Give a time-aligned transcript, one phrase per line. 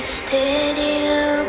[0.00, 1.44] Feel your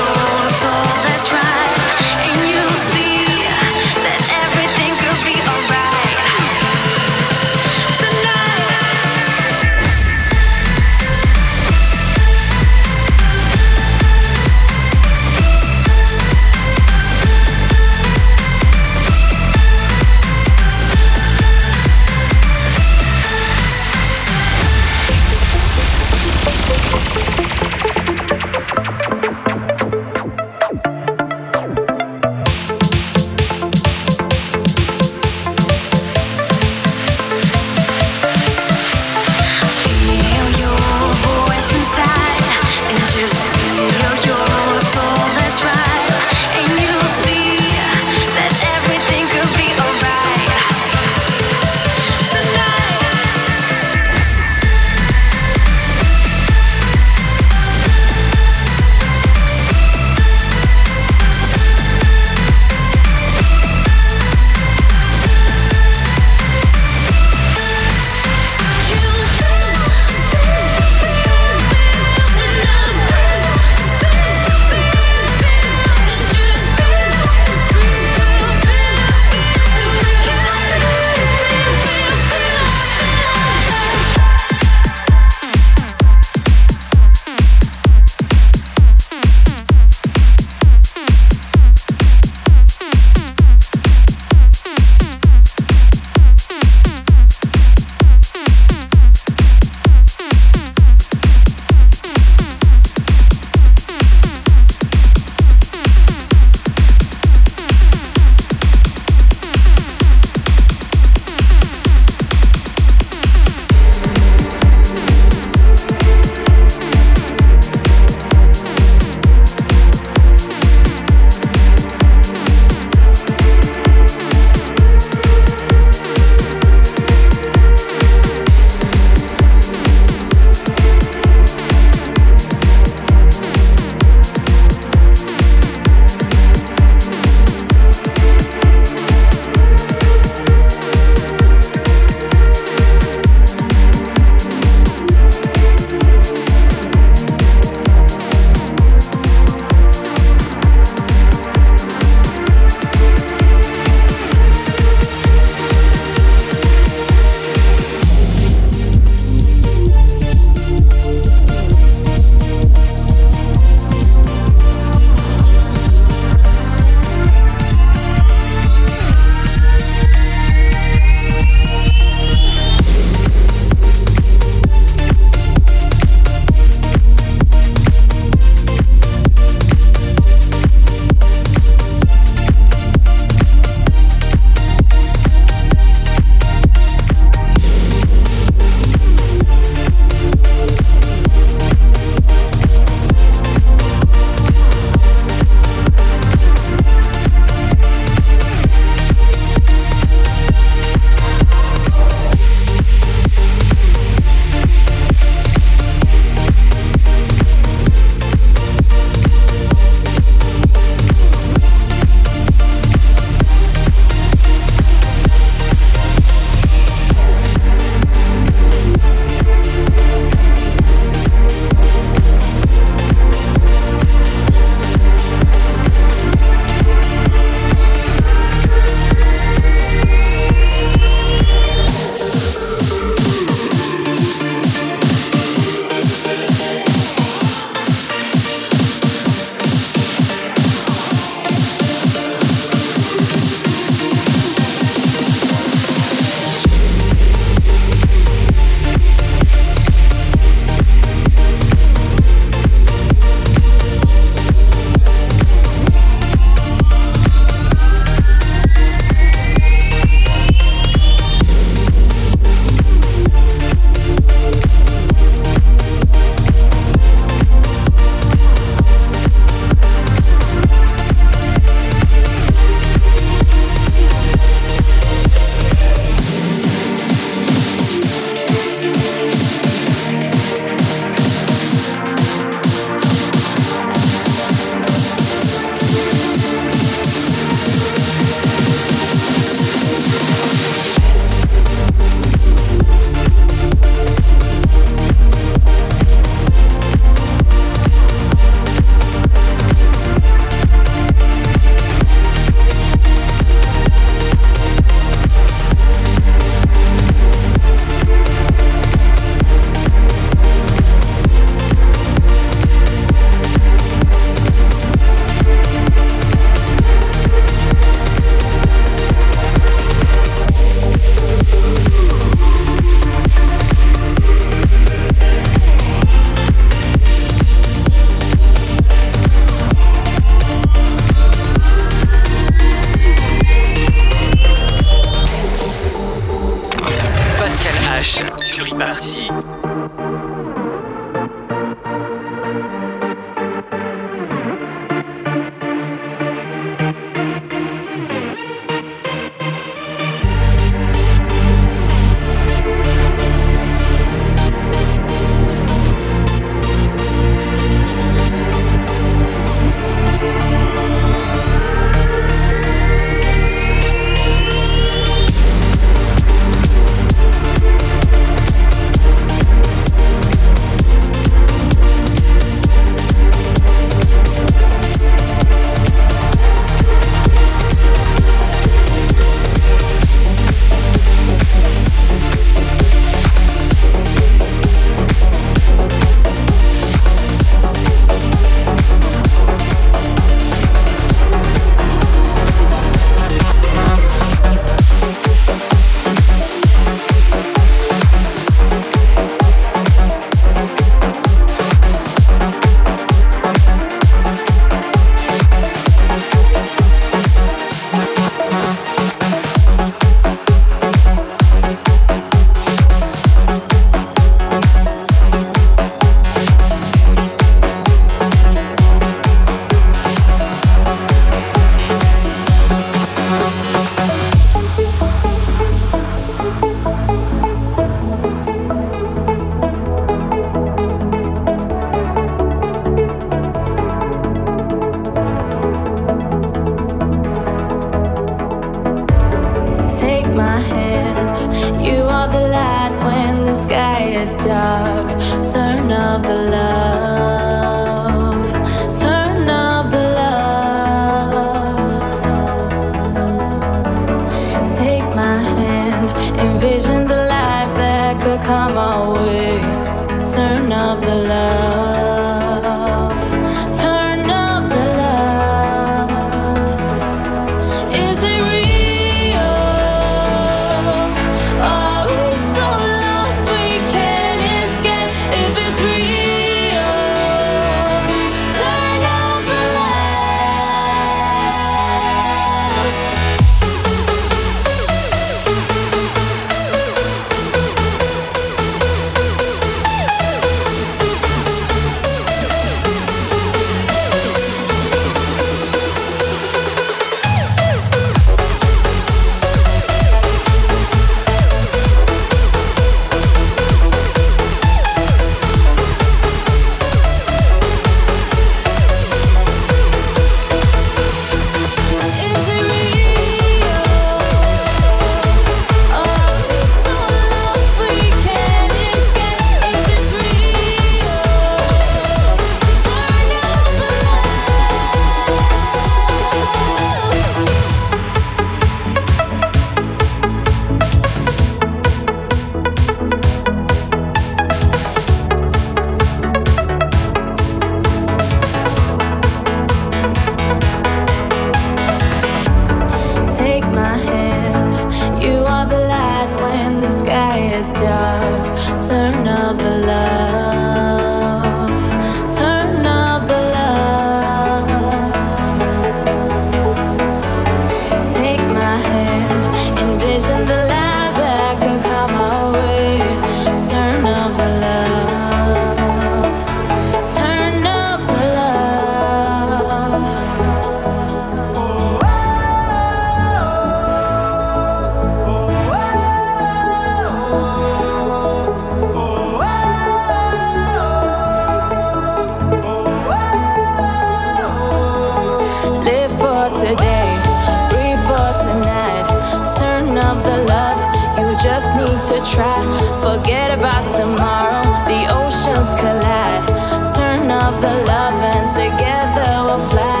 [592.04, 592.60] to try.
[593.02, 596.46] Forget about tomorrow, the oceans collide.
[596.94, 600.00] Turn up the love and together we'll fly.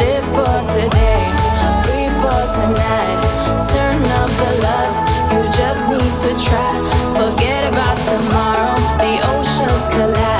[0.00, 1.24] Live for today,
[1.84, 3.20] breathe for tonight.
[3.68, 4.94] Turn up the love,
[5.32, 6.72] you just need to try.
[7.14, 10.35] Forget about tomorrow, the oceans collide.